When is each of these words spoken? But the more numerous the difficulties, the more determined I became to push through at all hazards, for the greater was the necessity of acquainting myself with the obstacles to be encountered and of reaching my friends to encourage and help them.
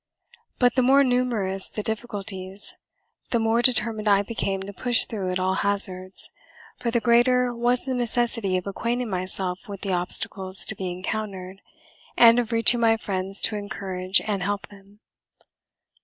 But 0.57 0.73
the 0.73 0.81
more 0.81 1.03
numerous 1.03 1.69
the 1.69 1.83
difficulties, 1.83 2.73
the 3.29 3.37
more 3.37 3.61
determined 3.61 4.07
I 4.07 4.23
became 4.23 4.63
to 4.63 4.73
push 4.73 5.05
through 5.05 5.29
at 5.29 5.37
all 5.37 5.53
hazards, 5.53 6.27
for 6.79 6.89
the 6.89 6.99
greater 6.99 7.53
was 7.53 7.85
the 7.85 7.93
necessity 7.93 8.57
of 8.57 8.65
acquainting 8.65 9.11
myself 9.11 9.59
with 9.69 9.81
the 9.81 9.93
obstacles 9.93 10.65
to 10.65 10.75
be 10.75 10.89
encountered 10.89 11.61
and 12.17 12.39
of 12.39 12.51
reaching 12.51 12.79
my 12.79 12.97
friends 12.97 13.39
to 13.41 13.55
encourage 13.57 14.19
and 14.21 14.41
help 14.41 14.69
them. 14.69 15.01